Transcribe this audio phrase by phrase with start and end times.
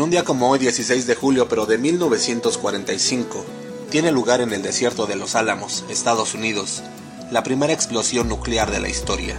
[0.00, 3.44] En un día como hoy, 16 de julio, pero de 1945,
[3.90, 6.82] tiene lugar en el desierto de Los Álamos, Estados Unidos,
[7.30, 9.36] la primera explosión nuclear de la historia.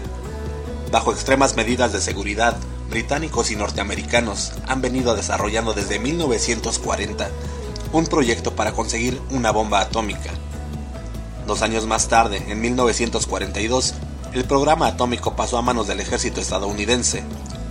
[0.92, 2.56] Bajo extremas medidas de seguridad,
[2.92, 7.32] británicos y norteamericanos han venido desarrollando desde 1940
[7.92, 10.30] un proyecto para conseguir una bomba atómica.
[11.48, 13.96] Dos años más tarde, en 1942,
[14.34, 17.24] el programa atómico pasó a manos del ejército estadounidense,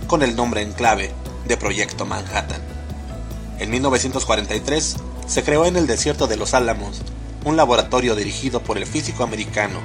[0.07, 1.13] con el nombre en clave
[1.47, 2.70] de Proyecto Manhattan.
[3.61, 4.95] En 1943
[5.27, 7.03] se creó en el desierto de los Álamos
[7.45, 9.77] un laboratorio dirigido por el físico americano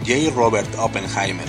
[0.00, 0.30] J.
[0.36, 1.46] Robert Oppenheimer,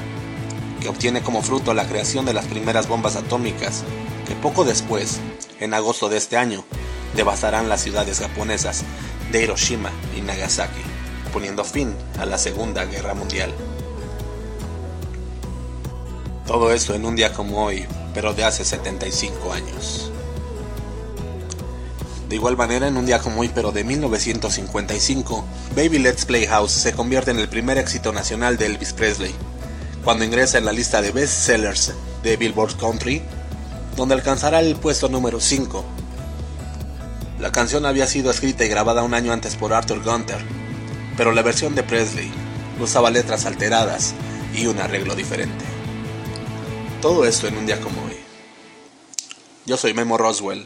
[0.79, 3.83] que obtiene como fruto la creación de las primeras bombas atómicas,
[4.25, 5.19] que poco después,
[5.59, 6.63] en agosto de este año,
[7.13, 8.85] devastarán las ciudades japonesas
[9.33, 10.81] de Hiroshima y Nagasaki,
[11.33, 13.53] poniendo fin a la Segunda Guerra Mundial.
[16.47, 20.12] Todo esto en un día como hoy, pero de hace 75 años.
[22.33, 25.45] De igual manera, en un día como hoy, pero de 1955,
[25.75, 29.35] Baby Let's Play House se convierte en el primer éxito nacional de Elvis Presley,
[30.03, 33.21] cuando ingresa en la lista de best sellers de Billboard Country,
[33.95, 35.85] donde alcanzará el puesto número 5.
[37.39, 40.43] La canción había sido escrita y grabada un año antes por Arthur Gunter,
[41.15, 42.31] pero la versión de Presley
[42.81, 44.15] usaba letras alteradas
[44.55, 45.65] y un arreglo diferente.
[46.99, 48.17] Todo esto en un día como hoy.
[49.67, 50.65] Yo soy Memo Roswell.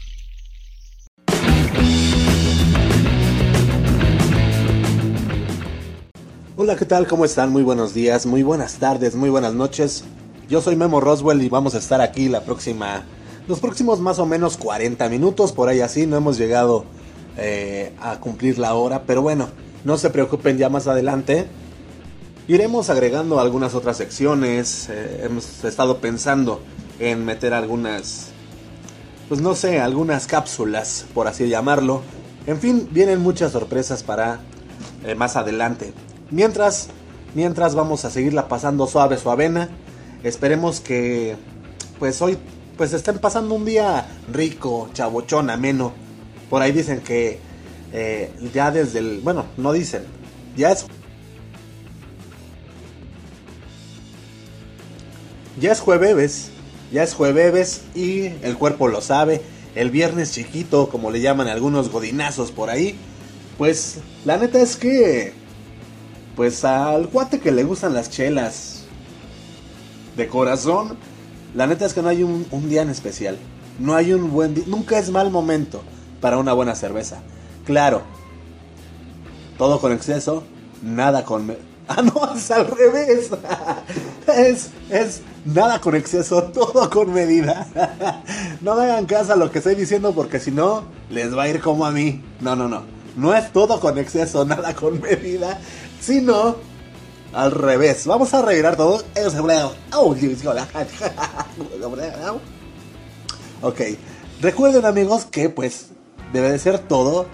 [6.63, 7.07] Hola, ¿qué tal?
[7.07, 7.51] ¿Cómo están?
[7.51, 10.03] Muy buenos días, muy buenas tardes, muy buenas noches.
[10.47, 13.01] Yo soy Memo Roswell y vamos a estar aquí la próxima,
[13.47, 16.85] los próximos más o menos 40 minutos, por ahí así, no hemos llegado
[17.35, 19.49] eh, a cumplir la hora, pero bueno,
[19.85, 21.47] no se preocupen ya más adelante.
[22.47, 26.61] Iremos agregando algunas otras secciones, eh, hemos estado pensando
[26.99, 28.27] en meter algunas,
[29.29, 32.03] pues no sé, algunas cápsulas, por así llamarlo.
[32.45, 34.41] En fin, vienen muchas sorpresas para
[35.03, 35.91] eh, más adelante.
[36.31, 36.87] Mientras,
[37.35, 39.69] mientras vamos a seguirla pasando suave, suavena.
[40.23, 41.35] Esperemos que,
[41.99, 42.37] pues hoy,
[42.77, 45.91] pues estén pasando un día rico, chabochón, ameno.
[46.49, 47.39] Por ahí dicen que
[47.91, 50.03] eh, ya desde el, bueno, no dicen,
[50.55, 50.85] ya es,
[55.59, 56.51] ya es jueves,
[56.93, 59.41] ya es jueves y el cuerpo lo sabe.
[59.75, 62.95] El viernes chiquito, como le llaman algunos godinazos por ahí.
[63.57, 65.40] Pues la neta es que
[66.41, 68.85] pues al cuate que le gustan las chelas
[70.17, 70.97] de corazón,
[71.53, 73.37] la neta es que no hay un, día en especial.
[73.77, 75.83] No hay un buen día, nunca es mal momento
[76.19, 77.19] para una buena cerveza.
[77.63, 78.01] Claro,
[79.59, 80.43] todo con exceso,
[80.81, 81.55] nada con...
[81.87, 83.29] Ah, no, es al revés.
[84.27, 87.67] Es, es nada con exceso, todo con medida.
[88.61, 91.49] No me hagan caso a lo que estoy diciendo porque si no, les va a
[91.49, 92.23] ir como a mí.
[92.39, 92.90] No, no, no.
[93.15, 95.59] No es todo con exceso, nada con medida,
[95.99, 96.57] sino
[97.33, 98.05] al revés.
[98.05, 99.03] Vamos a arreglar todo.
[103.61, 103.81] Ok,
[104.41, 105.87] recuerden amigos que pues
[106.33, 107.27] debe de ser todo,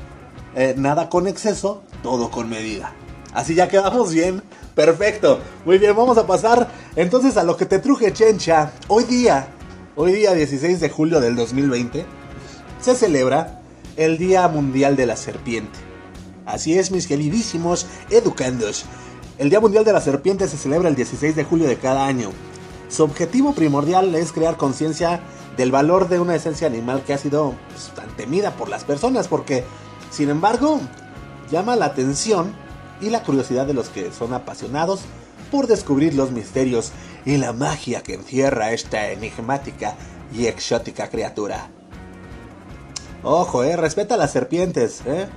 [0.56, 2.94] eh, nada con exceso, todo con medida.
[3.34, 4.42] Así ya quedamos bien.
[4.78, 5.40] Perfecto.
[5.66, 8.74] Muy bien, vamos a pasar entonces a lo que te truje chencha.
[8.88, 9.48] Hoy día,
[9.96, 12.06] hoy día 16 de julio del 2020,
[12.80, 13.57] se celebra
[13.98, 15.78] el Día Mundial de la Serpiente.
[16.46, 18.86] Así es, mis queridísimos educandos.
[19.40, 22.30] El Día Mundial de la Serpiente se celebra el 16 de julio de cada año.
[22.90, 25.20] Su objetivo primordial es crear conciencia
[25.58, 29.28] del valor de una esencia animal que ha sido pues, tan temida por las personas,
[29.28, 29.64] porque,
[30.12, 30.80] sin embargo,
[31.52, 32.54] llama la atención
[33.02, 35.02] y la curiosidad de los que son apasionados
[35.52, 36.92] por descubrir los misterios
[37.26, 39.96] y la magia que encierra esta enigmática
[40.34, 41.72] y exótica criatura.
[43.28, 45.28] Ojo, eh, respeta a las serpientes, eh.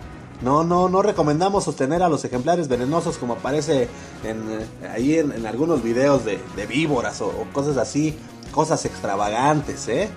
[0.42, 3.88] No, no, no recomendamos sostener a los ejemplares venenosos como aparece
[4.24, 6.38] en, eh, ahí en, algunos videos de,
[6.68, 8.16] víboras o, o cosas así,
[8.52, 10.08] cosas extravagantes, eh.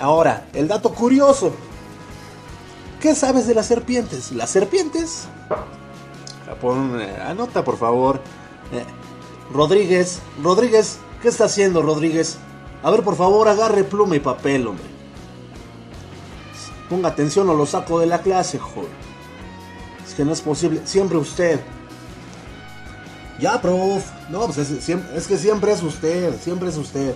[0.00, 1.52] Ahora, el dato curioso.
[3.00, 4.32] ¿Qué sabes de las serpientes?
[4.32, 5.28] Las serpientes.
[6.60, 8.20] Pon, eh, anota, por favor.
[8.72, 8.84] Eh,
[9.52, 12.38] Rodríguez, Rodríguez, ¿qué está haciendo, Rodríguez?
[12.82, 14.99] A ver, por favor, agarre pluma y papel, hombre.
[16.90, 18.90] Ponga atención o lo saco de la clase, joder.
[20.06, 20.82] Es que no es posible.
[20.84, 21.60] Siempre usted.
[23.38, 24.04] Ya, prof.
[24.28, 26.38] No, pues es, es que siempre es usted.
[26.42, 27.14] Siempre es usted.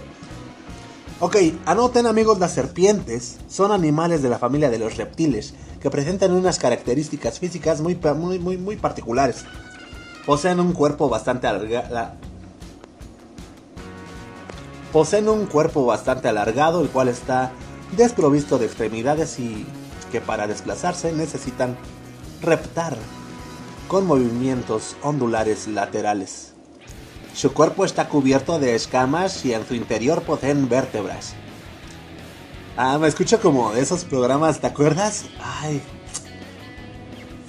[1.21, 6.33] Ok, anoten amigos, las serpientes son animales de la familia de los reptiles que presentan
[6.33, 9.45] unas características físicas muy, muy, muy, muy particulares.
[10.27, 12.13] Poseen un cuerpo bastante alargado.
[14.93, 17.53] Poseen un cuerpo bastante alargado, el cual está
[17.95, 19.67] desprovisto de extremidades y
[20.13, 21.77] que para desplazarse necesitan
[22.41, 22.97] reptar
[23.89, 26.53] con movimientos ondulares laterales.
[27.35, 31.35] Su cuerpo está cubierto de escamas y en su interior poseen vértebras.
[32.77, 35.25] Ah, me escucho como de esos programas, ¿te acuerdas?
[35.41, 35.81] Ay,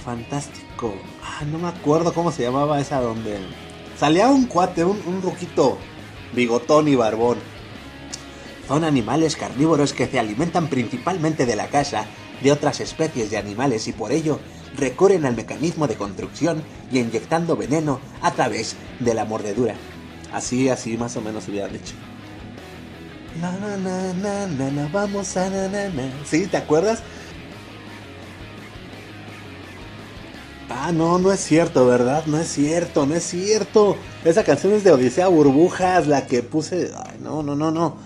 [0.04, 0.94] fantástico.
[1.24, 3.40] Ah, no me acuerdo cómo se llamaba esa donde
[3.98, 5.78] salía un cuate, un, un ruquito
[6.34, 7.38] bigotón y barbón.
[8.68, 12.06] Son animales carnívoros que se alimentan principalmente de la caza
[12.42, 14.40] de otras especies de animales y por ello
[14.76, 19.76] recurren al mecanismo de construcción y inyectando veneno a través de la mordedura.
[20.34, 21.94] Así, así más o menos hubieran dicho.
[23.40, 26.12] Na, na, na, na, na, vamos a na, na, na.
[26.26, 26.48] ¿Sí?
[26.48, 27.04] ¿Te acuerdas?
[30.70, 32.26] Ah, no, no es cierto, ¿verdad?
[32.26, 33.98] No es cierto, no es cierto.
[34.24, 36.92] Esa canción es de Odisea Burbujas, la que puse.
[36.96, 37.98] Ay, no, no, no, no.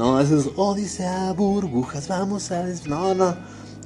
[0.00, 2.64] No, eso es Odisea Burbujas, vamos a.
[2.86, 3.36] No, no.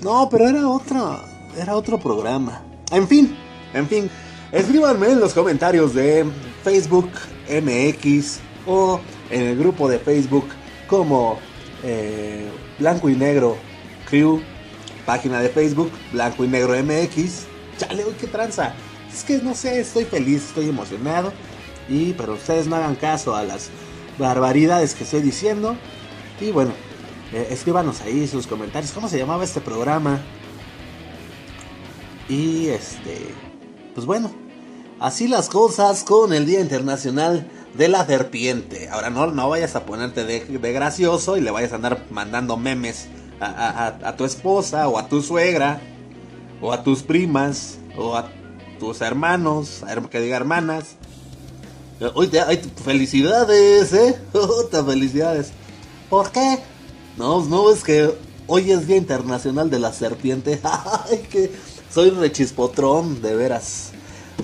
[0.01, 1.19] No, pero era otra
[1.61, 2.63] era otro programa.
[2.93, 3.37] En fin,
[3.73, 4.09] en fin,
[4.53, 6.25] escríbanme en los comentarios de
[6.63, 7.11] Facebook
[7.51, 10.47] MX o en el grupo de Facebook
[10.87, 11.37] como
[11.83, 13.57] eh, Blanco y Negro
[14.09, 14.41] Crew,
[15.05, 17.47] página de Facebook Blanco y Negro MX.
[17.77, 18.73] Chale, qué tranza.
[19.13, 21.33] Es que no sé, estoy feliz, estoy emocionado.
[21.89, 23.71] Y pero ustedes no hagan caso a las
[24.17, 25.77] barbaridades que estoy diciendo.
[26.41, 26.73] Y bueno,
[27.33, 28.93] eh, escríbanos ahí sus comentarios.
[28.93, 30.21] ¿Cómo se llamaba este programa?
[32.29, 33.35] Y este,
[33.95, 34.31] pues bueno,
[35.01, 38.89] así las cosas con el Día Internacional de la Serpiente.
[38.89, 43.09] Ahora no, no vayas a ponerte de, gracioso y le vayas a andar mandando memes
[43.41, 45.81] a, tu esposa o a tu suegra
[46.63, 48.31] o a tus primas o a
[48.79, 50.97] tus hermanos, que diga hermanas.
[52.15, 54.19] Oye, hay felicidades, ¿eh?
[54.87, 55.53] felicidades.
[56.15, 56.61] ¿Por qué?
[57.17, 58.17] No, no es que
[58.47, 60.61] hoy es Día Internacional de la Serpiente.
[61.11, 61.51] Ay, que
[61.91, 63.91] soy rechispotrón, de veras.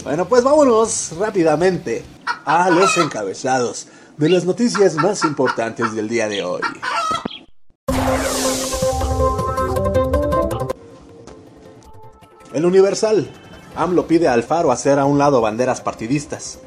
[0.03, 2.05] Bueno, pues vámonos rápidamente
[2.45, 3.87] a los encabezados
[4.17, 6.63] de las noticias más importantes del día de hoy.
[12.53, 13.31] El Universal.
[13.77, 16.59] AMLO pide a Alfaro hacer a un lado banderas partidistas.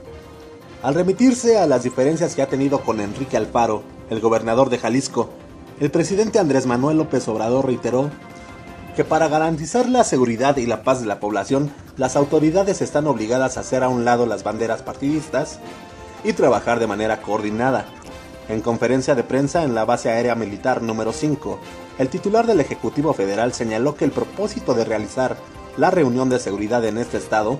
[0.81, 5.29] Al remitirse a las diferencias que ha tenido con Enrique Alfaro, el gobernador de Jalisco,
[5.79, 8.09] el presidente Andrés Manuel López Obrador reiteró
[8.95, 13.57] que para garantizar la seguridad y la paz de la población, las autoridades están obligadas
[13.57, 15.59] a hacer a un lado las banderas partidistas
[16.23, 17.85] y trabajar de manera coordinada.
[18.49, 21.59] En conferencia de prensa en la base aérea militar número 5,
[21.97, 25.37] el titular del Ejecutivo Federal señaló que el propósito de realizar
[25.77, 27.59] la reunión de seguridad en este estado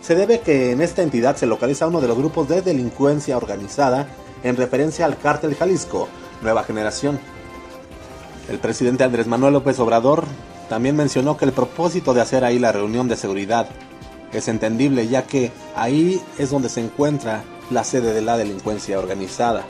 [0.00, 4.08] se debe que en esta entidad se localiza uno de los grupos de delincuencia organizada
[4.42, 6.08] en referencia al cártel Jalisco,
[6.42, 7.18] Nueva Generación.
[8.48, 10.24] El presidente Andrés Manuel López Obrador
[10.68, 13.68] también mencionó que el propósito de hacer ahí la reunión de seguridad
[14.32, 19.64] es entendible ya que ahí es donde se encuentra la sede de la delincuencia organizada.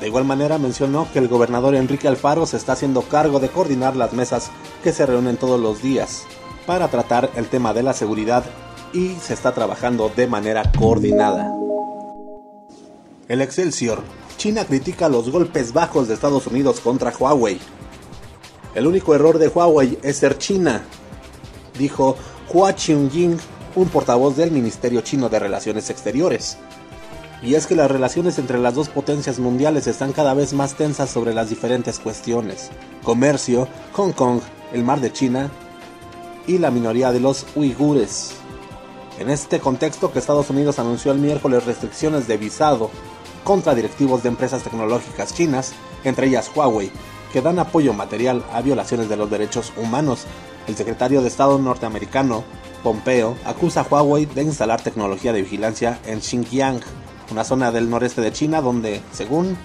[0.00, 3.96] De igual manera mencionó que el gobernador Enrique Alfaro se está haciendo cargo de coordinar
[3.96, 4.50] las mesas
[4.82, 6.24] que se reúnen todos los días
[6.66, 8.44] para tratar el tema de la seguridad
[8.92, 11.65] y se está trabajando de manera coordinada.
[13.28, 14.04] El Excelsior.
[14.36, 17.58] China critica los golpes bajos de Estados Unidos contra Huawei.
[18.76, 20.84] El único error de Huawei es ser China,
[21.76, 22.16] dijo
[22.52, 23.36] Hua Chunying,
[23.74, 26.56] un portavoz del Ministerio Chino de Relaciones Exteriores.
[27.42, 31.10] Y es que las relaciones entre las dos potencias mundiales están cada vez más tensas
[31.10, 32.70] sobre las diferentes cuestiones.
[33.02, 34.40] Comercio, Hong Kong,
[34.72, 35.50] el mar de China
[36.46, 38.34] y la minoría de los uigures.
[39.18, 42.90] En este contexto que Estados Unidos anunció el miércoles restricciones de visado
[43.46, 45.72] contra directivos de empresas tecnológicas chinas,
[46.02, 46.90] entre ellas Huawei,
[47.32, 50.24] que dan apoyo material a violaciones de los derechos humanos.
[50.66, 52.42] El secretario de Estado norteamericano,
[52.82, 56.80] Pompeo, acusa a Huawei de instalar tecnología de vigilancia en Xinjiang,
[57.30, 59.56] una zona del noreste de China donde, según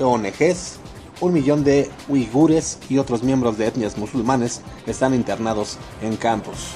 [0.00, 0.78] ONGs,
[1.20, 6.72] un millón de uigures y otros miembros de etnias musulmanes están internados en campos.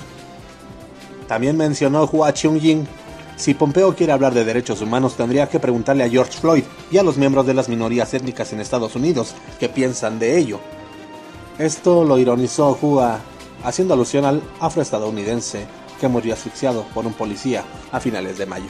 [1.26, 2.32] También mencionó Hua
[3.36, 7.02] si Pompeo quiere hablar de derechos humanos, tendría que preguntarle a George Floyd y a
[7.02, 10.58] los miembros de las minorías étnicas en Estados Unidos qué piensan de ello.
[11.58, 13.20] Esto lo ironizó Hua,
[13.62, 15.66] haciendo alusión al afroestadounidense
[16.00, 18.68] que murió asfixiado por un policía a finales de mayo.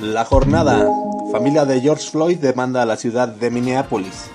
[0.00, 0.88] La jornada.
[1.30, 4.30] Familia de George Floyd demanda a la ciudad de Minneapolis.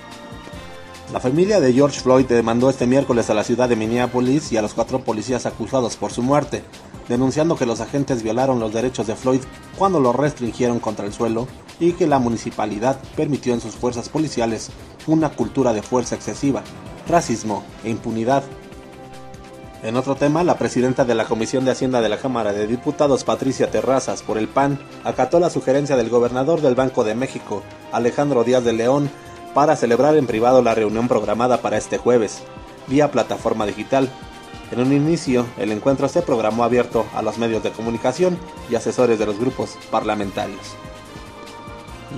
[1.12, 4.62] La familia de George Floyd demandó este miércoles a la ciudad de Minneapolis y a
[4.62, 6.64] los cuatro policías acusados por su muerte,
[7.08, 9.40] denunciando que los agentes violaron los derechos de Floyd
[9.78, 11.46] cuando lo restringieron contra el suelo
[11.78, 14.70] y que la municipalidad permitió en sus fuerzas policiales
[15.06, 16.64] una cultura de fuerza excesiva,
[17.08, 18.42] racismo e impunidad.
[19.84, 23.22] En otro tema, la presidenta de la Comisión de Hacienda de la Cámara de Diputados,
[23.22, 28.42] Patricia Terrazas, por el PAN, acató la sugerencia del gobernador del Banco de México, Alejandro
[28.42, 29.08] Díaz de León,
[29.56, 32.42] para celebrar en privado la reunión programada para este jueves,
[32.88, 34.10] vía plataforma digital.
[34.70, 38.36] En un inicio, el encuentro se programó abierto a los medios de comunicación
[38.70, 40.60] y asesores de los grupos parlamentarios.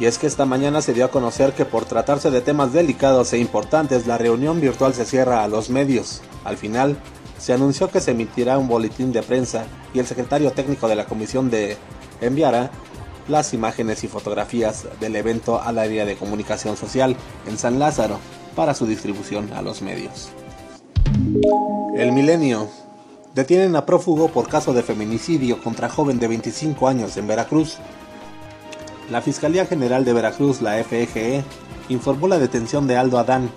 [0.01, 3.33] Y es que esta mañana se dio a conocer que por tratarse de temas delicados
[3.33, 6.23] e importantes, la reunión virtual se cierra a los medios.
[6.43, 6.97] Al final,
[7.39, 9.65] se anunció que se emitirá un boletín de prensa
[9.95, 11.77] y el secretario técnico de la comisión de
[12.21, 12.73] enviará
[13.29, 17.17] las imágenes y fotografías del evento al área de comunicación social
[17.47, 18.19] en San Lázaro
[18.57, 20.31] para su distribución a los medios.
[21.97, 22.69] El milenio.
[23.35, 27.77] Detienen a prófugo por caso de feminicidio contra joven de 25 años en Veracruz.
[29.11, 31.45] La Fiscalía General de Veracruz, la FEGE,
[31.89, 33.51] informó la detención de Aldo Adán,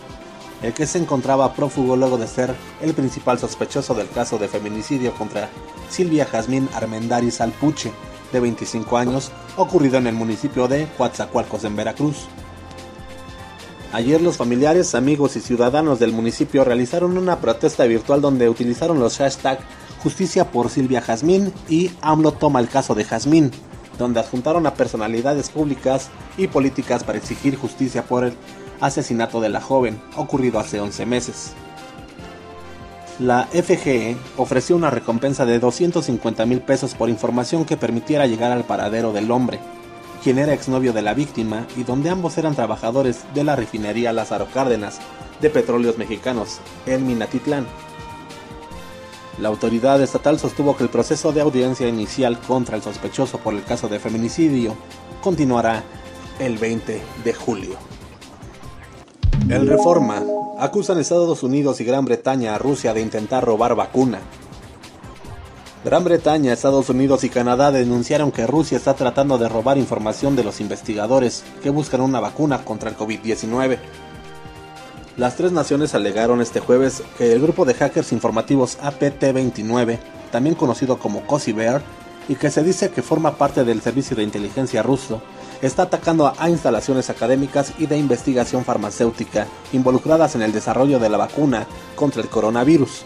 [0.62, 5.14] el que se encontraba prófugo luego de ser el principal sospechoso del caso de feminicidio
[5.14, 5.50] contra
[5.90, 7.92] Silvia Jazmín Armendáriz Alpuche,
[8.32, 12.28] de 25 años, ocurrido en el municipio de Coatzacoalcos, en Veracruz.
[13.94, 19.18] Ayer los familiares, amigos y ciudadanos del municipio realizaron una protesta virtual donde utilizaron los
[19.18, 19.64] hashtags
[20.04, 23.52] Justicia por Silvia Jazmín y AMLO toma el caso de Jazmín,
[24.00, 28.34] donde adjuntaron a personalidades públicas y políticas para exigir justicia por el
[28.80, 31.54] asesinato de la joven, ocurrido hace 11 meses.
[33.22, 38.64] La FGE ofreció una recompensa de 250 mil pesos por información que permitiera llegar al
[38.64, 39.60] paradero del hombre,
[40.24, 44.48] quien era exnovio de la víctima y donde ambos eran trabajadores de la refinería Lázaro
[44.52, 45.02] Cárdenas
[45.40, 47.68] de Petróleos Mexicanos en Minatitlán.
[49.40, 53.64] La autoridad estatal sostuvo que el proceso de audiencia inicial contra el sospechoso por el
[53.64, 54.76] caso de feminicidio
[55.22, 55.84] continuará
[56.40, 58.01] el 20 de julio.
[59.50, 60.24] El Reforma.
[60.60, 64.20] Acusan Estados Unidos y Gran Bretaña a Rusia de intentar robar vacuna.
[65.84, 70.44] Gran Bretaña, Estados Unidos y Canadá denunciaron que Rusia está tratando de robar información de
[70.44, 73.80] los investigadores que buscan una vacuna contra el COVID-19.
[75.18, 80.00] Las tres naciones alegaron este jueves que el grupo de hackers informativos APT-29,
[80.32, 81.82] también conocido como Cozy Bear,
[82.30, 85.22] y que se dice que forma parte del servicio de inteligencia ruso,
[85.62, 91.18] está atacando a instalaciones académicas y de investigación farmacéutica involucradas en el desarrollo de la
[91.18, 93.04] vacuna contra el coronavirus.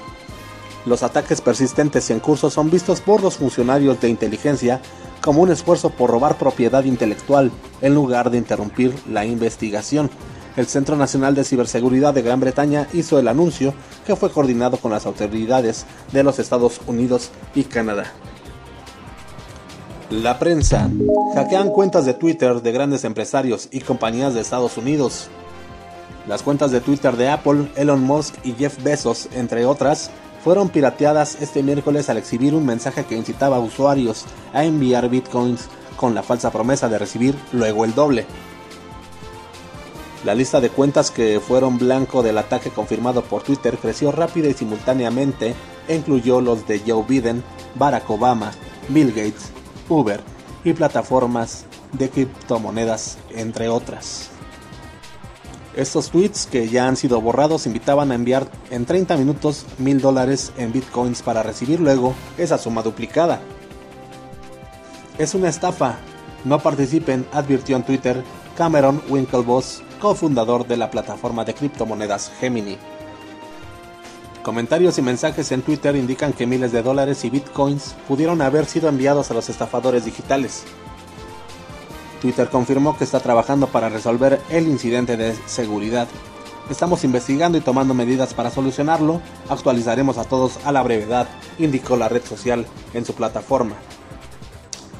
[0.85, 4.81] Los ataques persistentes y en curso son vistos por los funcionarios de inteligencia
[5.21, 10.11] como un esfuerzo por robar propiedad intelectual en lugar de interrumpir la investigación.
[10.55, 13.73] El Centro Nacional de Ciberseguridad de Gran Bretaña hizo el anuncio
[14.05, 18.13] que fue coordinado con las autoridades de los Estados Unidos y Canadá.
[20.11, 20.87] La prensa.
[21.33, 25.29] Hackean cuentas de Twitter de grandes empresarios y compañías de Estados Unidos.
[26.27, 30.11] Las cuentas de Twitter de Apple, Elon Musk y Jeff Bezos, entre otras,
[30.43, 35.69] fueron pirateadas este miércoles al exhibir un mensaje que incitaba a usuarios a enviar bitcoins
[35.97, 38.27] con la falsa promesa de recibir luego el doble.
[40.23, 44.53] La lista de cuentas que fueron blanco del ataque confirmado por Twitter creció rápida y
[44.53, 45.55] simultáneamente
[45.87, 47.43] e incluyó los de Joe Biden,
[47.73, 48.51] Barack Obama,
[48.89, 49.51] Bill Gates,
[49.89, 50.21] Uber
[50.63, 54.29] y plataformas de criptomonedas, entre otras.
[55.75, 60.53] Estos tweets que ya han sido borrados invitaban a enviar en 30 minutos mil dólares
[60.57, 63.41] en bitcoins para recibir luego esa suma duplicada.
[65.17, 65.97] Es una estafa.
[66.45, 68.23] No participen, advirtió en Twitter
[68.57, 72.77] Cameron Winklevoss, cofundador de la plataforma de criptomonedas Gemini.
[74.45, 78.87] Comentarios y mensajes en Twitter indican que miles de dólares y bitcoins pudieron haber sido
[78.87, 80.65] enviados a los estafadores digitales.
[82.21, 86.07] Twitter confirmó que está trabajando para resolver el incidente de seguridad.
[86.69, 89.19] Estamos investigando y tomando medidas para solucionarlo.
[89.49, 93.73] Actualizaremos a todos a la brevedad, indicó la red social en su plataforma.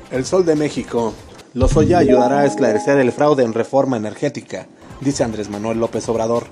[0.10, 1.14] El Sol de México.
[1.54, 4.66] Lozoya ayudará a esclarecer el fraude en reforma energética,
[5.02, 6.48] dice Andrés Manuel López Obrador.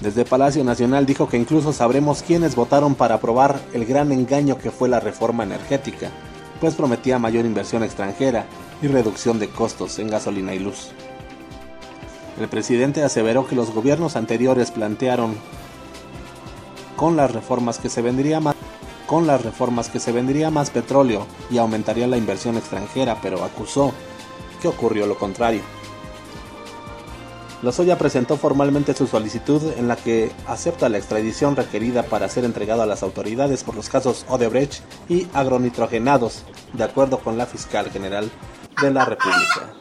[0.00, 4.70] Desde Palacio Nacional dijo que incluso sabremos quiénes votaron para aprobar el gran engaño que
[4.70, 6.10] fue la reforma energética,
[6.58, 8.46] pues prometía mayor inversión extranjera
[8.80, 10.88] y reducción de costos en gasolina y luz.
[12.40, 15.36] El presidente aseveró que los gobiernos anteriores plantearon
[16.96, 18.54] con las reformas que se vendría más
[19.06, 23.92] con las reformas que se vendría más petróleo y aumentaría la inversión extranjera, pero acusó
[24.62, 25.62] que ocurrió lo contrario.
[27.62, 32.82] Lozoya presentó formalmente su solicitud en la que acepta la extradición requerida para ser entregado
[32.82, 38.30] a las autoridades por los casos Odebrecht y agronitrogenados, de acuerdo con la fiscal general
[38.80, 39.74] de la República.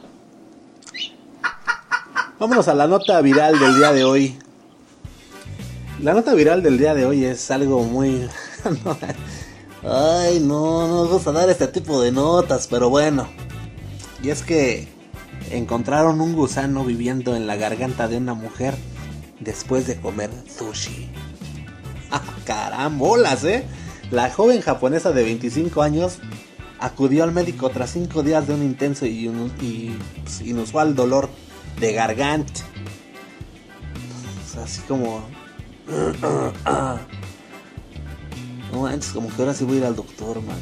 [2.37, 4.39] Vámonos a la nota viral del día de hoy.
[6.01, 8.27] La nota viral del día de hoy es algo muy
[9.83, 13.29] Ay, no, no nos gusta dar este tipo de notas, pero bueno.
[14.21, 14.89] Y es que
[15.51, 18.75] encontraron un gusano viviendo en la garganta de una mujer
[19.39, 21.09] después de comer sushi.
[22.11, 23.65] ¡Ah, carambolas, eh!
[24.11, 26.19] La joven japonesa de 25 años
[26.79, 29.29] acudió al médico tras 5 días de un intenso y,
[30.23, 31.29] pues, inusual dolor
[31.79, 32.61] de garganta.
[34.63, 35.21] así como...
[38.71, 40.59] No manches, como que ahora sí voy a ir al doctor, mano.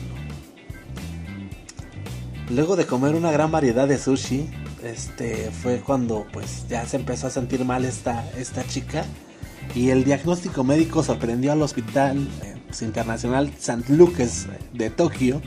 [2.50, 4.50] Luego de comer una gran variedad de sushi,
[4.84, 9.06] este fue cuando pues ya se empezó a sentir mal esta, esta chica
[9.76, 13.94] y el diagnóstico médico sorprendió al hospital eh, pues, internacional St.
[13.94, 15.42] Lucas de Tokio,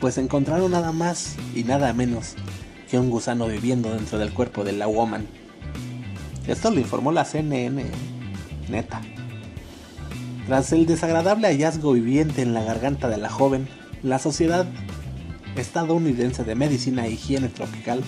[0.00, 2.34] pues encontraron nada más y nada menos
[2.90, 5.26] que un gusano viviendo dentro del cuerpo de la woman.
[6.46, 7.84] Esto lo informó la CNN,
[8.68, 9.00] neta.
[10.46, 13.68] Tras el desagradable hallazgo viviente en la garganta de la joven,
[14.02, 14.66] la Sociedad
[15.56, 18.02] Estadounidense de Medicina e Higiene Tropical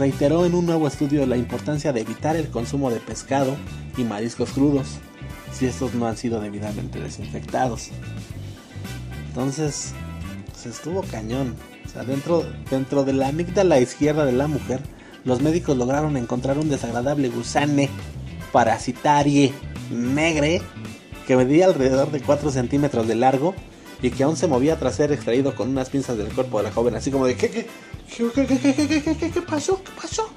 [0.00, 3.54] reiteró en un nuevo estudio la importancia de evitar el consumo de pescado
[3.98, 4.86] y mariscos crudos
[5.52, 7.90] si estos no han sido debidamente desinfectados.
[9.28, 9.92] Entonces,
[10.56, 11.54] se estuvo cañón.
[12.06, 14.80] Dentro, dentro de la amígdala izquierda de la mujer,
[15.26, 17.90] los médicos lograron encontrar un desagradable gusane
[18.52, 19.52] parasitarie
[19.90, 20.62] negre
[21.26, 23.54] que medía alrededor de 4 centímetros de largo
[24.02, 26.72] y que aún se movía tras ser extraído con unas pinzas del cuerpo de la
[26.72, 27.66] joven, así como de ¿qué, qué,
[28.08, 29.82] qué, qué, pasó?
[29.82, 30.28] ¿Qué pasó?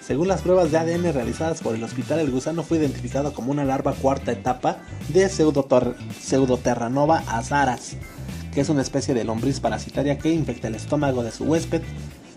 [0.00, 3.64] Según las pruebas de ADN realizadas por el hospital, el gusano fue identificado como una
[3.64, 7.96] larva cuarta etapa de Pseudoterranova azaras,
[8.52, 11.82] que es una especie de lombriz parasitaria que infecta el estómago de su huésped,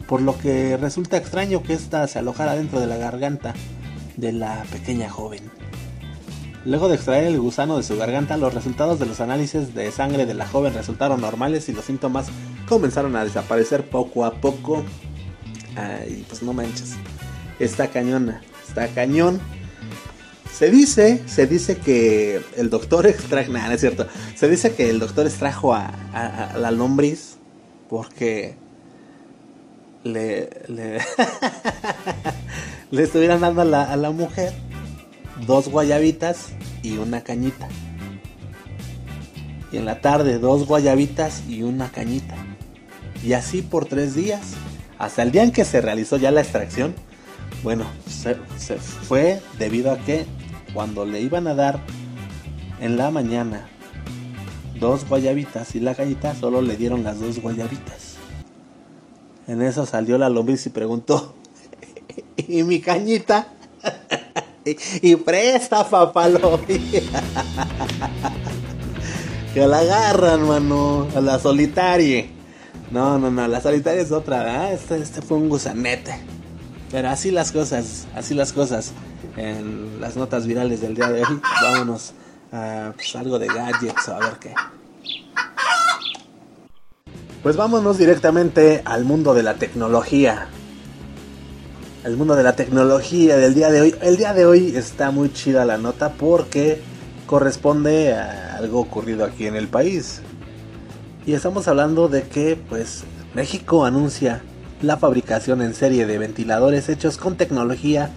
[0.07, 3.55] por lo que resulta extraño que ésta se alojara dentro de la garganta
[4.17, 5.62] de la pequeña joven.
[6.65, 10.25] Luego de extraer el gusano de su garganta, los resultados de los análisis de sangre
[10.25, 12.27] de la joven resultaron normales y los síntomas
[12.69, 14.83] comenzaron a desaparecer poco a poco.
[15.75, 16.93] Ay, pues no manches.
[17.59, 19.41] Está cañona, está cañón.
[20.53, 24.07] Se dice, se dice que el doctor extrajo, nada, es cierto.
[24.35, 25.91] Se dice que el doctor extrajo a,
[26.57, 27.39] la lombriz
[27.89, 28.55] porque
[30.05, 30.99] le, le,
[32.91, 34.53] le estuvieran dando a a la mujer
[35.45, 36.49] dos guayabitas
[36.81, 37.67] y una cañita.
[39.71, 42.35] Y en la tarde dos guayabitas y una cañita.
[43.23, 44.53] Y así por tres días.
[44.99, 46.93] Hasta el día en que se realizó ya la extracción.
[47.63, 48.35] Bueno, se,
[48.77, 50.25] fue debido a que
[50.73, 51.79] cuando le iban a dar
[52.79, 53.67] en la mañana
[54.79, 58.15] dos guayabitas y la cañita, solo le dieron las dos guayabitas.
[59.47, 61.35] En eso salió la lombriz y preguntó,
[62.37, 63.47] ¿y mi cañita?
[65.01, 66.59] y presta, papalo.
[69.53, 71.07] que la agarran, mano.
[71.15, 72.27] A la solitaria.
[72.91, 76.19] No, no, no, la solitaria es otra, Este, este fue un gusanete.
[76.91, 78.91] Pero así las cosas, así las cosas.
[79.35, 82.13] En las notas virales del día de hoy, vámonos
[82.51, 84.53] a pues, algo de gadgets a ver qué.
[87.41, 90.49] Pues vámonos directamente al mundo de la tecnología
[92.03, 93.95] el mundo de la tecnología del día de hoy.
[94.01, 96.81] El día de hoy está muy chida la nota porque
[97.25, 100.21] corresponde a algo ocurrido aquí en el país.
[101.25, 104.41] Y estamos hablando de que pues México anuncia
[104.81, 108.09] la fabricación en serie de ventiladores hechos con tecnología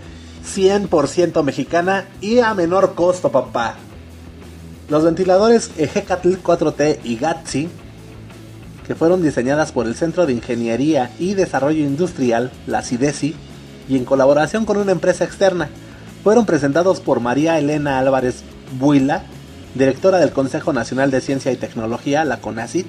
[0.45, 3.77] 100% mexicana y a menor costo, papá.
[4.89, 7.69] Los ventiladores Ejecatl 4T y GATSI,
[8.85, 13.35] que fueron diseñadas por el Centro de Ingeniería y Desarrollo Industrial, la CIDESI,
[13.89, 15.69] y en colaboración con una empresa externa.
[16.25, 18.43] Fueron presentados por María Elena Álvarez
[18.79, 19.25] Buila,
[19.75, 22.87] directora del Consejo Nacional de Ciencia y Tecnología, la CONACIT.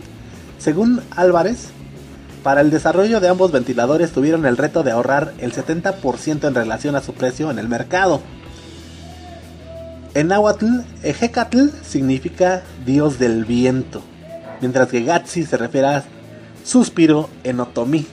[0.58, 1.70] Según Álvarez,
[2.44, 6.96] para el desarrollo de ambos ventiladores tuvieron el reto de ahorrar el 70% en relación
[6.96, 8.22] a su precio en el mercado.
[10.14, 14.02] En náhuatl, Ejecatl significa dios del viento,
[14.62, 16.04] mientras que Gatsi se refiere a
[16.64, 18.08] suspiro en otomí.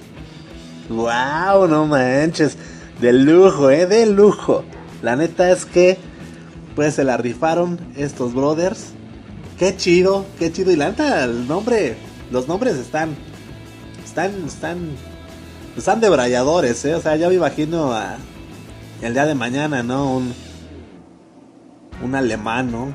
[0.90, 1.66] ¡Wow!
[1.66, 2.58] No manches
[3.04, 4.64] De lujo, eh, de lujo.
[5.02, 5.98] La neta es que
[6.74, 8.92] pues se la rifaron estos brothers.
[9.58, 10.72] Qué chido, qué chido.
[10.72, 11.98] Y la neta, el nombre,
[12.30, 13.14] los nombres están,
[14.02, 14.78] están, están,
[15.76, 16.94] están debrayadores, ¿eh?
[16.94, 18.16] O sea, ya me imagino a
[19.02, 20.10] el día de mañana, ¿no?
[20.10, 20.32] Un,
[22.02, 22.94] un alemán, ¿no?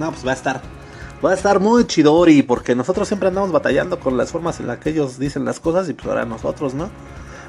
[0.00, 0.83] No, pues va a estar.
[1.24, 2.42] Va a estar muy chidori.
[2.42, 5.88] Porque nosotros siempre andamos batallando con las formas en las que ellos dicen las cosas.
[5.88, 6.90] Y pues ahora nosotros, ¿no?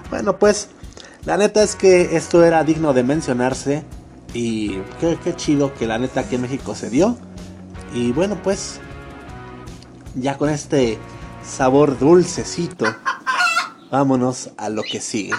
[0.09, 0.69] Bueno, pues.
[1.25, 3.83] La neta es que esto era digno de mencionarse.
[4.33, 7.17] Y qué, qué chido que la neta aquí en México se dio.
[7.93, 8.79] Y bueno, pues.
[10.13, 10.99] Ya con este
[11.43, 12.85] sabor dulcecito.
[13.91, 15.33] Vámonos a lo que sigue.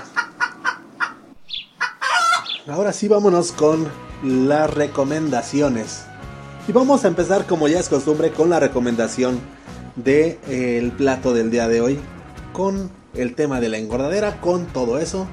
[2.68, 3.86] Ahora sí, vámonos con
[4.24, 6.04] las recomendaciones.
[6.68, 9.38] Y vamos a empezar, como ya es costumbre, con la recomendación
[9.94, 12.00] del el plato del día de hoy.
[12.52, 15.28] Con el tema de la engordadera, con todo eso.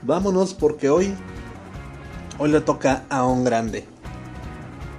[0.00, 1.14] Vámonos porque hoy,
[2.38, 3.84] hoy le toca a un grande.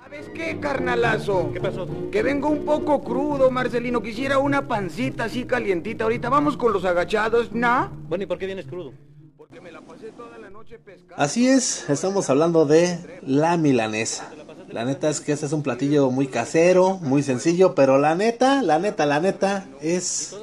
[0.03, 1.49] ¿Sabes qué, carnalazo?
[1.51, 1.87] ¿Qué pasó?
[2.11, 4.03] Que vengo un poco crudo, Marcelino.
[4.03, 6.29] Quisiera una pancita así calientita ahorita.
[6.29, 7.89] Vamos con los agachados, ¿no?
[8.07, 8.93] Bueno, ¿y por qué vienes crudo?
[9.35, 11.15] Porque me la pasé toda la noche pescando.
[11.17, 14.29] Así es, estamos hablando de la milanesa.
[14.75, 18.61] La neta es que este es un platillo muy casero, muy sencillo, pero la neta,
[18.61, 20.35] la neta, la neta es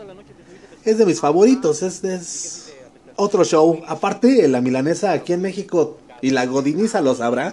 [0.87, 2.73] es de mis favoritos, es, es
[3.17, 3.83] otro show.
[3.87, 7.53] Aparte, la milanesa aquí en México y la godiniza lo sabrá,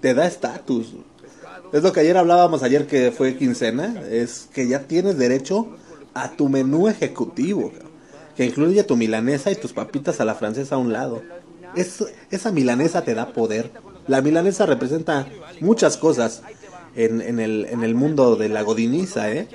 [0.00, 0.94] te da estatus.
[1.72, 5.66] Es lo que ayer hablábamos ayer que fue quincena, es que ya tienes derecho
[6.14, 7.72] a tu menú ejecutivo,
[8.36, 11.22] que incluye tu milanesa y tus papitas a la francesa a un lado.
[11.74, 13.89] Es, esa milanesa te da poder.
[14.06, 15.26] La milanesa representa
[15.60, 16.42] muchas cosas
[16.96, 19.48] en, el, el mundo de la godiniza, ¿eh?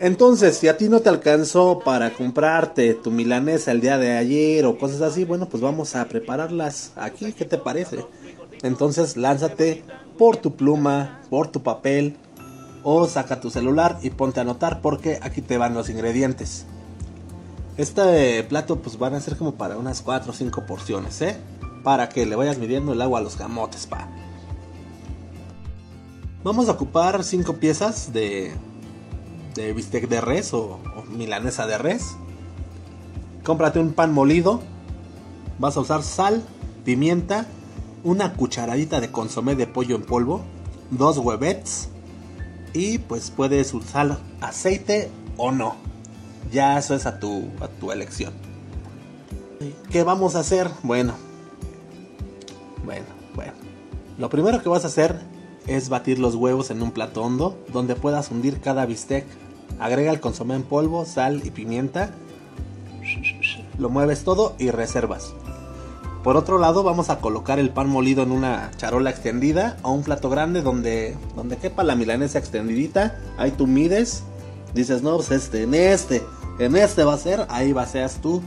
[0.00, 4.66] Entonces, si a ti no te alcanzó para comprarte tu milanesa el día de ayer
[4.66, 8.04] o cosas así, bueno, pues vamos a prepararlas aquí, ¿qué te parece?
[8.62, 9.84] Entonces, lánzate
[10.18, 12.16] por tu pluma, por tu papel
[12.82, 16.66] o saca tu celular y ponte a anotar porque aquí te van los ingredientes.
[17.76, 21.36] Este plato pues van a ser como para unas 4 o 5 porciones, ¿eh?
[21.84, 24.08] Para que le vayas midiendo el agua a los camotes, pa.
[26.42, 28.52] Vamos a ocupar 5 piezas de,
[29.54, 32.16] de bistec de res o, o milanesa de res.
[33.44, 34.60] Cómprate un pan molido.
[35.60, 36.42] Vas a usar sal,
[36.84, 37.46] pimienta,
[38.02, 40.42] una cucharadita de consomé de pollo en polvo,
[40.90, 41.88] dos huevets
[42.74, 45.76] y pues puedes usar aceite o no.
[46.52, 48.34] Ya eso es a tu, a tu elección.
[49.90, 50.68] ¿Qué vamos a hacer?
[50.82, 51.14] Bueno,
[52.84, 53.52] bueno, bueno.
[54.18, 55.18] Lo primero que vas a hacer
[55.66, 59.24] es batir los huevos en un plato hondo donde puedas hundir cada bistec.
[59.78, 62.10] Agrega el consomé en polvo, sal y pimienta.
[63.78, 65.34] Lo mueves todo y reservas.
[66.22, 70.02] Por otro lado, vamos a colocar el pan molido en una charola extendida o un
[70.02, 73.18] plato grande donde, donde quepa la milanesa extendidita.
[73.36, 74.22] Ahí tú mides,
[74.74, 76.22] dices, no, pues este, en este,
[76.58, 78.40] en este va a ser, ahí vacias tu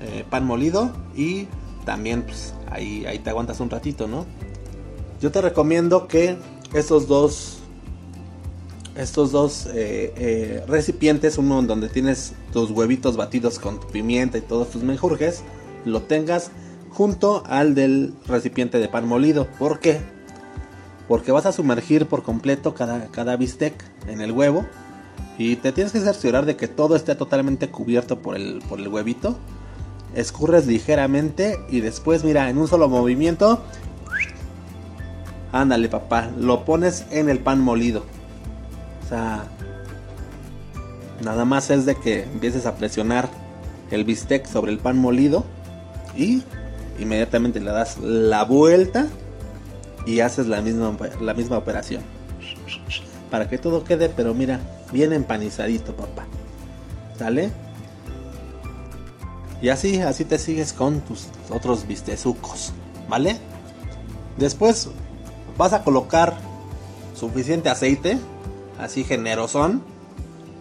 [0.00, 1.46] eh, pan molido y
[1.84, 4.26] también pues ahí, ahí te aguantas un ratito, ¿no?
[5.20, 6.36] Yo te recomiendo que
[6.72, 7.58] estos dos,
[8.96, 14.40] estos dos eh, eh, recipientes, uno donde tienes tus huevitos batidos con tu pimienta y
[14.40, 15.42] todos tus menjurjes,
[15.84, 16.50] lo tengas
[16.90, 19.46] junto al del recipiente de pan molido.
[19.58, 20.00] ¿Por qué?
[21.08, 23.74] Porque vas a sumergir por completo cada, cada bistec
[24.06, 24.64] en el huevo
[25.38, 28.88] y te tienes que cerciorar de que todo esté totalmente cubierto por el, por el
[28.88, 29.38] huevito.
[30.14, 33.62] Escurres ligeramente y después, mira, en un solo movimiento,
[35.52, 38.04] ándale papá, lo pones en el pan molido.
[39.04, 39.44] O sea,
[41.22, 43.28] nada más es de que empieces a presionar
[43.90, 45.44] el bistec sobre el pan molido
[46.16, 46.42] y
[46.98, 49.06] inmediatamente le das la vuelta
[50.06, 52.02] y haces la misma, la misma operación.
[53.30, 54.60] Para que todo quede, pero mira,
[54.92, 56.24] bien empanizadito, papá.
[57.18, 57.50] ¿Sale?
[59.62, 62.72] Y así, así te sigues con tus otros bistezucos,
[63.08, 63.36] ¿vale?
[64.38, 64.88] Después
[65.58, 66.38] vas a colocar
[67.14, 68.18] suficiente aceite,
[68.78, 69.82] así generosón.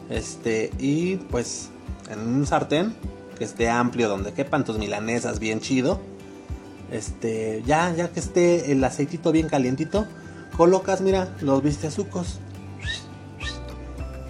[0.09, 1.69] Este, y pues
[2.09, 2.95] en un sartén
[3.37, 6.01] que esté amplio donde quepan tus milanesas bien chido.
[6.91, 10.05] Este, ya, ya que esté el aceitito bien calientito,
[10.57, 12.39] colocas, mira, los bistezucos.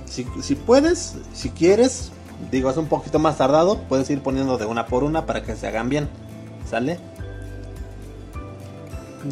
[0.06, 2.12] Si, si puedes, si quieres,
[2.52, 5.56] digo, es un poquito más tardado, puedes ir poniendo de una por una para que
[5.56, 6.08] se hagan bien.
[6.70, 7.00] ¿Sale?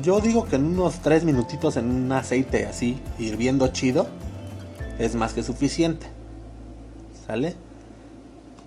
[0.01, 4.07] Yo digo que en unos 3 minutitos en un aceite así, hirviendo chido,
[4.99, 6.07] es más que suficiente.
[7.25, 7.55] ¿Sale?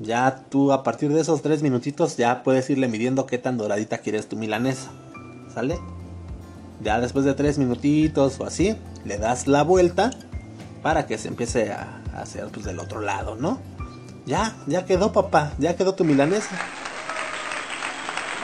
[0.01, 3.99] Ya tú a partir de esos tres minutitos ya puedes irle midiendo qué tan doradita
[3.99, 4.91] quieres tu milanesa.
[5.53, 5.79] ¿Sale?
[6.83, 10.11] Ya después de tres minutitos o así, le das la vuelta
[10.83, 13.59] para que se empiece a hacer pues del otro lado, ¿no?
[14.27, 16.57] Ya, ya quedó papá, ya quedó tu milanesa.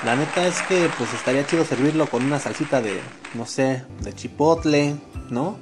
[0.04, 3.00] La neta es que pues estaría chido servirlo con una salsita de,
[3.34, 4.96] no sé, de chipotle,
[5.30, 5.58] ¿no?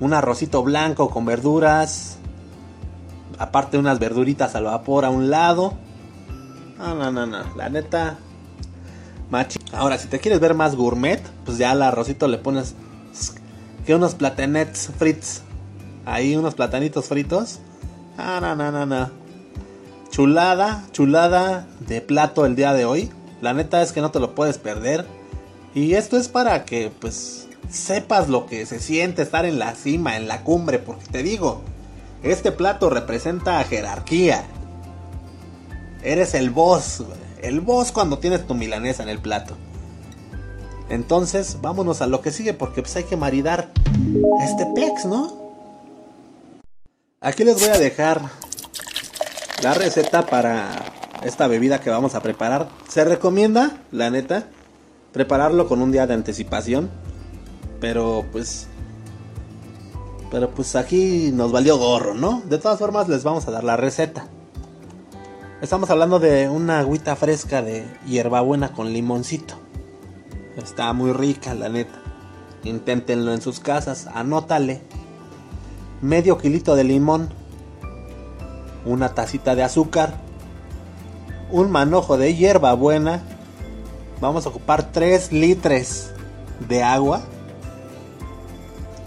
[0.00, 2.18] Un arrocito blanco con verduras.
[3.38, 5.74] Aparte unas verduritas al vapor a un lado.
[6.78, 7.54] No, no, no, no.
[7.56, 8.18] La neta.
[9.30, 9.58] Machi.
[9.72, 12.74] Ahora, si te quieres ver más gourmet, pues ya al arrocito le pones
[13.86, 15.42] que unos platanets fritos.
[16.06, 17.60] Ahí unos platanitos fritos.
[18.18, 19.19] Ah, no, no, no, no.
[20.10, 23.10] Chulada, chulada de plato el día de hoy.
[23.40, 25.06] La neta es que no te lo puedes perder.
[25.72, 30.16] Y esto es para que pues sepas lo que se siente estar en la cima,
[30.16, 31.62] en la cumbre, porque te digo,
[32.24, 34.44] este plato representa jerarquía.
[36.02, 37.04] Eres el boss,
[37.40, 39.54] el boss cuando tienes tu milanesa en el plato.
[40.88, 43.70] Entonces, vámonos a lo que sigue porque pues hay que maridar
[44.42, 45.38] este pex, ¿no?
[47.20, 48.22] Aquí les voy a dejar
[49.62, 50.70] la receta para
[51.22, 52.68] esta bebida que vamos a preparar.
[52.88, 54.46] Se recomienda, la neta,
[55.12, 56.90] prepararlo con un día de anticipación.
[57.80, 58.66] Pero pues...
[60.30, 62.42] Pero pues aquí nos valió gorro, ¿no?
[62.48, 64.28] De todas formas les vamos a dar la receta.
[65.60, 69.54] Estamos hablando de una agüita fresca de hierbabuena con limoncito.
[70.56, 72.00] Está muy rica, la neta.
[72.62, 74.82] Inténtenlo en sus casas, anótale.
[76.00, 77.39] Medio kilito de limón.
[78.84, 80.14] Una tacita de azúcar
[81.50, 83.22] un manojo de hierbabuena.
[84.20, 86.10] Vamos a ocupar 3 litros
[86.68, 87.22] de agua.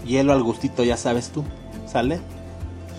[0.04, 1.44] Hielo al gustito, ya sabes tú.
[1.86, 2.20] ¿Sale?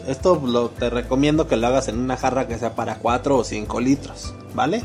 [0.08, 3.44] Esto lo, te recomiendo que lo hagas en una jarra que sea para 4 o
[3.44, 4.34] 5 litros.
[4.54, 4.84] ¿Vale?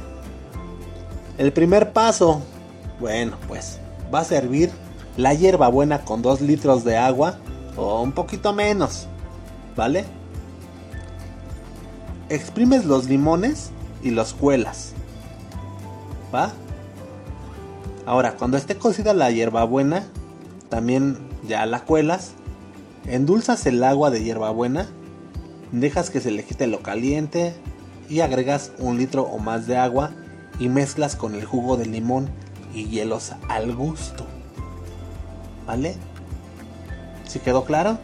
[1.38, 2.42] El primer paso.
[2.98, 3.79] Bueno, pues
[4.12, 4.70] va a servir
[5.16, 7.37] la hierbabuena con 2 litros de agua
[7.76, 9.07] o un poquito menos.
[9.76, 10.05] ¿Vale?
[12.31, 13.71] Exprimes los limones
[14.03, 14.93] y los cuelas.
[16.35, 16.53] ¿Va?
[18.07, 20.07] Ahora, cuando esté cocida la hierbabuena,
[20.69, 22.33] también ya la cuelas.
[23.07, 24.88] Endulzas el agua de hierbabuena,
[25.73, 27.55] dejas que se le quite lo caliente
[28.09, 30.12] y agregas un litro o más de agua
[30.59, 32.31] y mezclas con el jugo de limón
[32.75, 34.25] y hielos al gusto.
[35.66, 35.97] ¿Vale?
[37.27, 37.99] ¿Si quedó claro?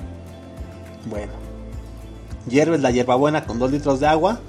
[1.09, 1.46] Bueno.
[2.49, 4.41] Hierves la hierbabuena con 2 litros de agua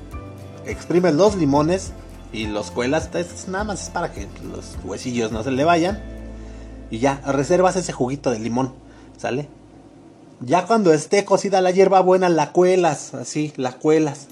[0.68, 1.94] exprimes los limones
[2.32, 3.10] y los cuelas.
[3.48, 6.02] nada más es para que los huesillos no se le vayan.
[6.90, 8.74] Y ya, reservas ese juguito de limón,
[9.18, 9.50] ¿sale?
[10.40, 14.28] Ya cuando esté cocida la hierba buena, la cuelas, así, la cuelas.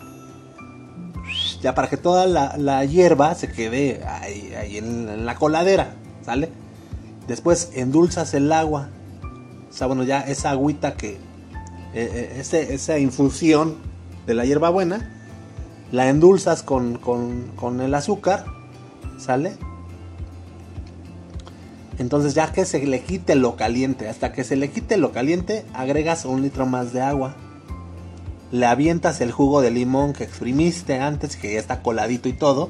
[1.62, 6.50] Ya para que toda la, hierba se quede ahí, en, la coladera, ¿sale?
[7.28, 8.90] Después endulzas el agua.
[9.70, 11.18] O sea, bueno, ya esa agüita que...
[11.96, 13.78] Eh, eh, esa infusión
[14.28, 15.16] de la hierba buena
[15.94, 17.00] la endulzas con,
[17.80, 18.46] el azúcar,
[19.18, 19.54] ¿sale?
[21.98, 25.66] Entonces ya que se le quite lo caliente, hasta que se le quite lo caliente,
[25.74, 27.36] agregas un litro más de agua.
[28.52, 32.70] Le avientas el jugo de limón que exprimiste antes, que ya está coladito y todo.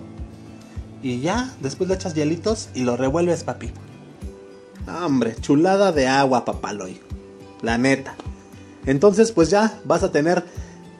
[1.01, 3.71] Y ya, después le echas hielitos y lo revuelves, papi.
[4.87, 7.01] Hombre, chulada de agua, papaloy.
[7.63, 8.15] La neta.
[8.85, 10.45] Entonces, pues ya vas a tener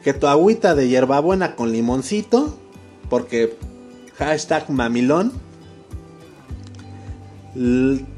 [0.02, 2.56] que tu agüita de hierbabuena con limoncito,
[3.08, 3.56] porque
[4.16, 5.32] hashtag mamilón,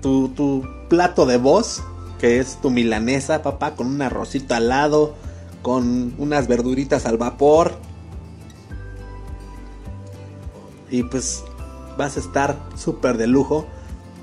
[0.03, 1.83] tu, tu plato de voz,
[2.19, 5.15] que es tu milanesa, papá, con un arrocito al lado,
[5.63, 7.73] con unas verduritas al vapor.
[10.91, 11.45] Y pues
[11.97, 13.67] vas a estar súper de lujo.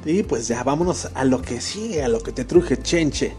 [0.06, 3.36] Y pues ya vámonos a lo que sigue, a lo que te truje chenche.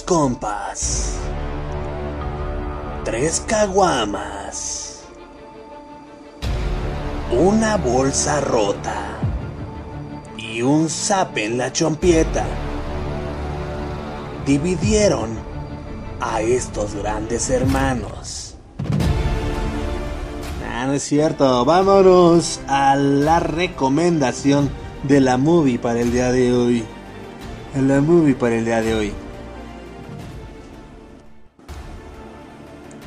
[0.00, 1.18] Compas.
[3.04, 5.02] Tres caguamas.
[7.30, 9.18] Una bolsa rota.
[10.38, 12.46] Y un zap en la chompieta.
[14.46, 15.38] Dividieron
[16.20, 18.56] a estos grandes hermanos.
[20.72, 21.64] Ah, no es cierto.
[21.66, 24.70] Vámonos a la recomendación
[25.02, 26.84] de la movie para el día de hoy.
[27.74, 29.12] La movie para el día de hoy.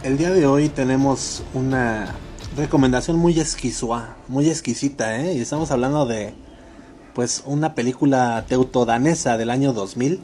[0.06, 2.14] El día de hoy tenemos una
[2.56, 5.34] recomendación muy exquisua, muy exquisita, ¿eh?
[5.34, 6.36] Y estamos hablando de,
[7.16, 10.20] pues, una película teutodanesa del año 2000,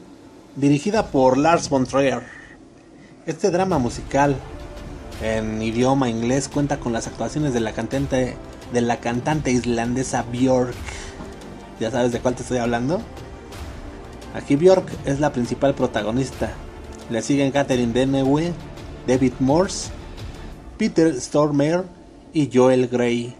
[0.54, 2.22] dirigida por Lars von Trier.
[3.26, 4.36] Este drama musical
[5.20, 8.36] en idioma inglés cuenta con las actuaciones de la cantante,
[8.72, 10.76] de la cantante islandesa Björk.
[11.80, 13.02] ¿Ya sabes de cuál te estoy hablando?
[14.32, 16.52] Aquí Björk es la principal protagonista.
[17.10, 18.52] Le siguen Catherine Deneuve,
[19.06, 19.90] David Morse,
[20.78, 21.84] Peter Stormare
[22.32, 23.34] y Joel Grey.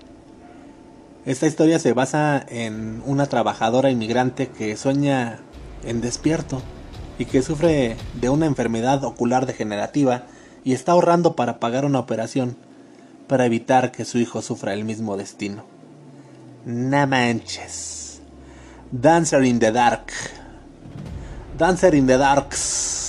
[1.24, 5.38] Esta historia se basa en una trabajadora inmigrante que sueña
[5.84, 6.60] en despierto
[7.18, 10.24] y que sufre de una enfermedad ocular degenerativa
[10.64, 12.56] y está ahorrando para pagar una operación
[13.28, 15.64] para evitar que su hijo sufra el mismo destino.
[16.64, 18.20] No manches.
[18.90, 20.12] Dancer in the Dark.
[21.56, 23.01] Dancer in the Darks.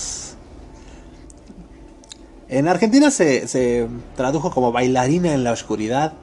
[2.54, 6.14] En Argentina se, tradujo como bailarina en la oscuridad.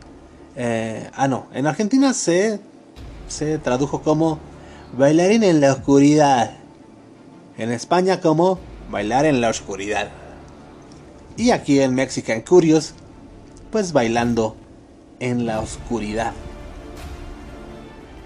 [0.54, 1.48] Eh, ah, no.
[1.52, 2.60] En Argentina se,
[3.26, 4.38] se tradujo como
[4.96, 6.52] bailarina en la oscuridad.
[7.58, 8.60] En España como
[8.92, 10.10] bailar en la oscuridad.
[11.36, 12.94] Y aquí en Mexican Curious,
[13.72, 14.54] pues bailando
[15.18, 16.32] en la oscuridad.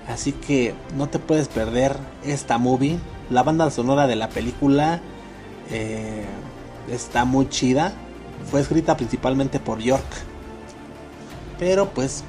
[0.09, 2.99] Así que no te puedes perder esta movie.
[3.31, 5.01] La banda sonora de la película
[5.71, 6.27] eh,
[6.89, 7.93] está muy chida.
[8.51, 10.05] Fue escrita principalmente por York.
[11.59, 12.25] Pero pues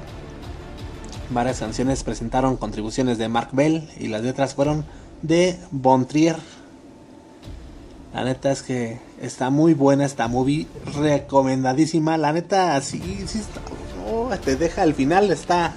[1.30, 4.84] varias canciones presentaron contribuciones de Mark Bell y las letras fueron
[5.22, 6.36] de Von Trier.
[8.14, 12.16] La neta es que está muy buena esta movie, recomendadísima.
[12.16, 13.60] La neta sí, sí está,
[14.10, 15.74] oh, te deja el final está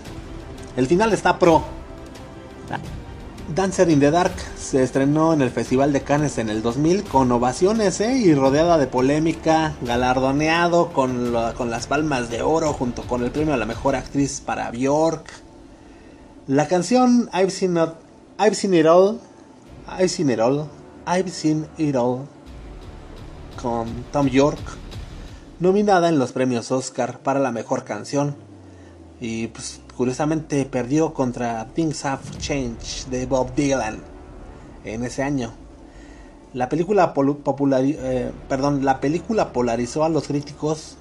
[0.77, 1.63] el final está pro.
[3.55, 7.31] Dancer in the Dark se estrenó en el Festival de Cannes en el 2000 con
[7.31, 8.15] ovaciones ¿eh?
[8.15, 13.55] y rodeada de polémica, galardoneado con, con, las palmas de oro junto con el premio
[13.55, 15.25] a la mejor actriz para Bjork.
[16.45, 17.77] La canción I've Seen,
[18.39, 19.19] I've seen It All,
[19.87, 20.69] I've Seen It All,
[21.07, 22.27] I've Seen It All
[23.59, 24.59] con Tom York,
[25.59, 28.35] nominada en los premios Oscar para la mejor canción.
[29.19, 33.99] Y pues curiosamente perdió contra Things Have Changed de Bob Dylan
[34.85, 35.51] en ese año.
[36.53, 37.13] La película,
[37.81, 40.95] eh, perdón, la película polarizó a los críticos,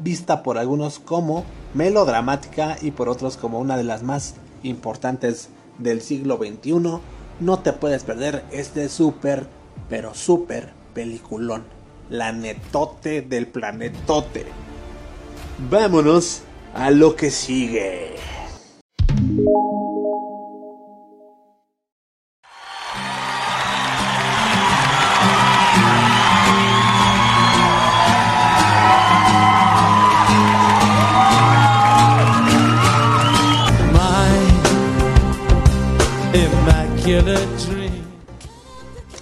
[0.00, 6.02] vista por algunos como melodramática y por otros como una de las más importantes del
[6.02, 6.98] siglo XXI.
[7.38, 9.46] No te puedes perder este súper,
[9.88, 11.62] pero súper peliculón.
[12.10, 14.46] La netote del planetote.
[15.70, 16.42] Vámonos
[16.74, 18.08] a lo que sigue.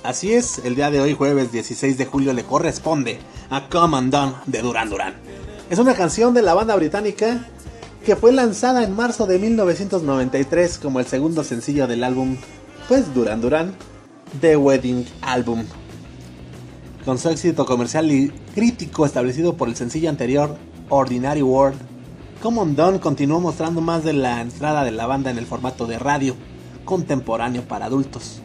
[0.03, 3.19] Así es, el día de hoy, jueves 16 de julio, le corresponde
[3.51, 5.15] a Come and Done de Duran Duran.
[5.69, 7.45] Es una canción de la banda británica
[8.05, 12.37] que fue lanzada en marzo de 1993 como el segundo sencillo del álbum,
[12.87, 13.75] pues Duran Duran,
[14.41, 15.65] The Wedding Album.
[17.05, 20.57] Con su éxito comercial y crítico establecido por el sencillo anterior,
[20.89, 21.79] Ordinary World,
[22.41, 25.99] Common Dawn continuó mostrando más de la entrada de la banda en el formato de
[25.99, 26.37] radio
[26.85, 28.41] contemporáneo para adultos.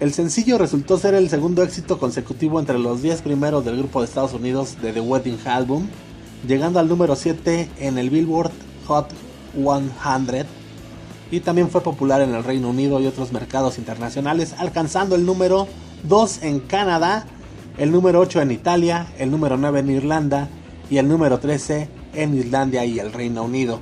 [0.00, 4.06] El sencillo resultó ser el segundo éxito consecutivo entre los 10 primeros del grupo de
[4.06, 5.86] Estados Unidos de The Wedding Album,
[6.48, 8.50] llegando al número 7 en el Billboard
[8.88, 9.06] Hot
[9.54, 10.46] 100
[11.30, 15.68] y también fue popular en el Reino Unido y otros mercados internacionales, alcanzando el número
[16.02, 17.24] 2 en Canadá,
[17.78, 20.48] el número 8 en Italia, el número 9 en Irlanda
[20.90, 23.80] y el número 13 en Islandia y el Reino Unido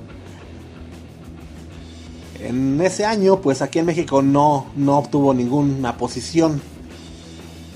[2.43, 6.61] en ese año, pues aquí en México no, no obtuvo ninguna posición.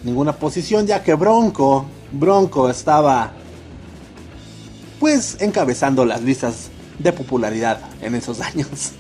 [0.04, 3.34] Ninguna posición, ya que Bronco, Bronco estaba
[5.00, 8.94] pues encabezando las listas de popularidad en esos años.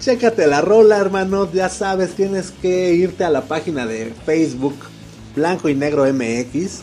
[0.00, 1.50] Chécate la rola, hermano.
[1.52, 4.76] Ya sabes, tienes que irte a la página de Facebook
[5.34, 6.80] Blanco y Negro MX.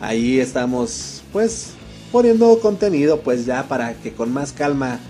[0.00, 1.70] Ahí estamos, pues,
[2.12, 5.00] poniendo contenido, pues ya para que con más calma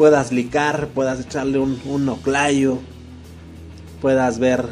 [0.00, 2.78] puedas licar, puedas echarle un, un oclayo,
[4.00, 4.64] puedas ver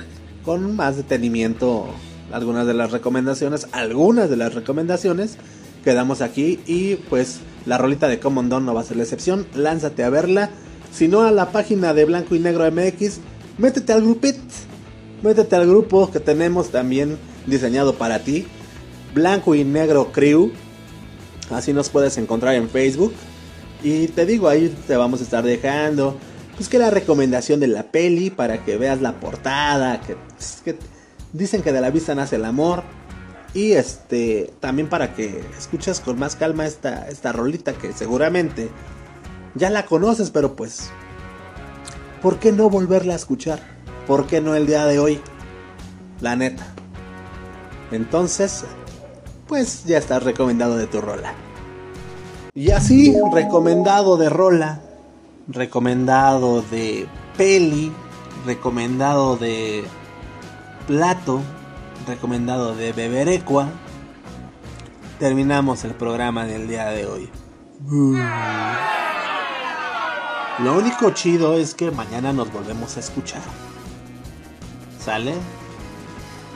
[0.43, 1.85] con más detenimiento
[2.33, 5.37] algunas de las recomendaciones, algunas de las recomendaciones
[5.85, 9.47] que damos aquí y pues la rolita de Common no va a ser la excepción,
[9.55, 10.49] lánzate a verla,
[10.95, 13.19] si no a la página de Blanco y Negro MX,
[13.59, 14.39] métete al grupit,
[15.23, 18.47] métete al grupo que tenemos también diseñado para ti,
[19.15, 20.53] Blanco y Negro Crew.
[21.51, 23.13] Así nos puedes encontrar en Facebook.
[23.83, 26.17] Y te digo, ahí te vamos a estar dejando.
[26.57, 30.01] Pues que la recomendación de la peli para que veas la portada.
[30.01, 30.17] Que,
[30.65, 30.79] que
[31.33, 32.83] dicen que de la vista nace el amor.
[33.55, 38.69] Y este también para que escuches con más calma esta, esta rolita que seguramente
[39.55, 40.91] ya la conoces, pero pues,
[42.23, 43.61] ¿por qué no volverla a escuchar?
[44.07, 45.21] ¿Por qué no el día de hoy?
[46.21, 46.67] La neta.
[47.91, 48.65] Entonces,
[49.47, 51.33] pues ya estás recomendado de tu rola.
[52.59, 54.81] Y así, recomendado de rola,
[55.47, 57.07] recomendado de
[57.37, 57.93] peli,
[58.47, 59.85] recomendado de
[60.89, 61.41] plato,
[62.09, 63.69] recomendado de beberecua,
[65.21, 67.31] terminamos el programa del día de hoy.
[70.59, 73.43] Lo único chido es que mañana nos volvemos a escuchar.
[74.99, 75.35] ¿Sale?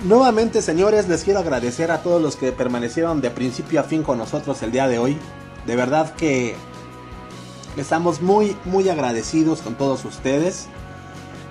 [0.04, 4.18] Nuevamente, señores, les quiero agradecer a todos los que permanecieron de principio a fin con
[4.18, 5.16] nosotros el día de hoy.
[5.66, 6.56] De verdad que
[7.76, 10.66] estamos muy, muy agradecidos con todos ustedes.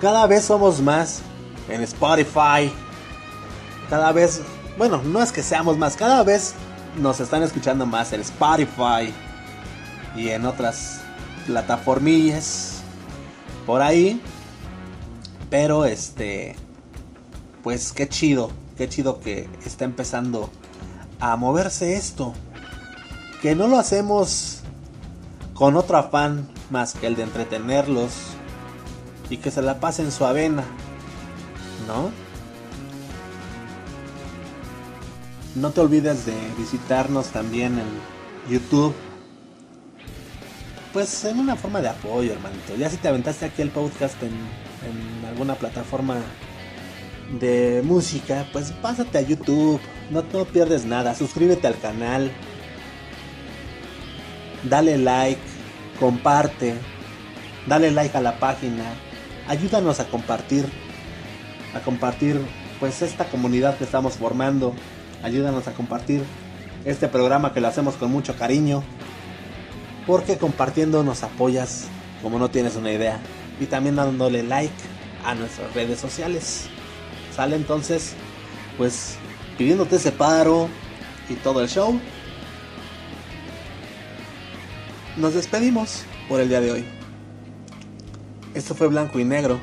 [0.00, 1.22] Cada vez somos más
[1.68, 2.72] en Spotify.
[3.88, 4.42] Cada vez,
[4.78, 6.54] bueno, no es que seamos más, cada vez
[7.00, 9.12] nos están escuchando más en Spotify
[10.16, 11.00] y en otras
[11.46, 12.82] plataformillas
[13.66, 14.20] por ahí.
[15.50, 16.56] Pero este,
[17.62, 20.50] pues qué chido, qué chido que está empezando
[21.20, 22.34] a moverse esto.
[23.42, 24.60] Que no lo hacemos
[25.52, 28.12] con otro afán más que el de entretenerlos
[29.28, 30.64] y que se la pasen su avena,
[31.86, 32.10] ¿no?
[35.54, 38.94] No te olvides de visitarnos también en YouTube
[40.92, 42.76] pues en una forma de apoyo, hermanito.
[42.76, 44.32] Ya si te aventaste aquí el podcast en,
[45.26, 46.16] alguna plataforma
[47.40, 49.80] de música, pues pásate a YouTube.
[50.10, 51.14] No, no pierdes nada.
[51.14, 52.30] Suscríbete al canal.
[54.64, 55.40] Dale like.
[55.98, 56.74] Comparte.
[57.66, 58.84] Dale like a la página.
[59.48, 60.66] Ayúdanos a compartir.
[61.74, 62.40] A compartir
[62.80, 64.74] pues esta comunidad que estamos formando.
[65.22, 66.22] Ayúdanos a compartir
[66.84, 68.82] este programa que lo hacemos con mucho cariño
[70.06, 71.86] porque compartiendo nos apoyas
[72.22, 73.18] como no tienes una idea.
[73.60, 74.72] Y también dándole like
[75.24, 76.66] a nuestras redes sociales.
[77.34, 78.14] Sale entonces,
[78.76, 79.16] pues
[79.58, 80.68] pidiéndote ese paro
[81.28, 81.98] y todo el show.
[85.16, 86.84] Nos despedimos por el día de hoy.
[88.54, 89.60] Esto fue blanco y negro.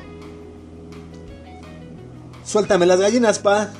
[2.44, 3.70] Suéltame las gallinas, pa.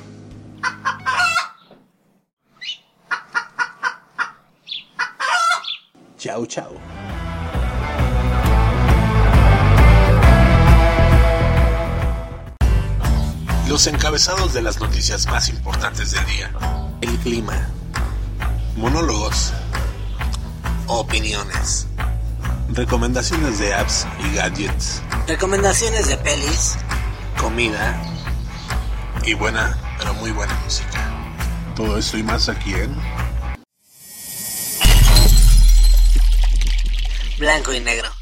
[6.17, 6.77] Chau, chau.
[13.67, 16.51] Los encabezados de las noticias más importantes del día.
[16.99, 17.69] El clima.
[18.75, 19.53] Monólogos.
[20.87, 21.87] Opiniones.
[22.73, 25.01] Recomendaciones de apps y gadgets.
[25.27, 26.77] Recomendaciones de pelis.
[27.39, 28.01] Comida.
[29.23, 30.99] Y buena, pero muy buena música.
[31.75, 32.95] Todo esto y más aquí en
[37.37, 38.20] Blanco y negro.